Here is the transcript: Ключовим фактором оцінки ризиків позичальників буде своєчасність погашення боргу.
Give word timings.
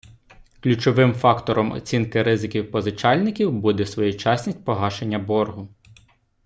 Ключовим 0.59 1.13
фактором 1.13 1.71
оцінки 1.71 2.23
ризиків 2.23 2.71
позичальників 2.71 3.53
буде 3.53 3.85
своєчасність 3.85 4.65
погашення 4.65 5.19
боргу. 5.19 5.67